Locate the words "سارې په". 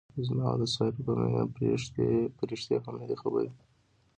0.75-1.13